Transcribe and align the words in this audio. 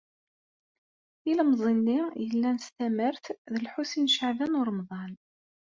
Ilemẓi-nni 1.29 1.99
yellan 2.25 2.57
s 2.65 2.67
tamart 2.75 3.25
d 3.53 3.55
Lḥusin 3.65 4.05
n 4.11 4.13
Caɛban 4.15 4.57
u 4.59 4.61
Ṛemḍan. 4.67 5.13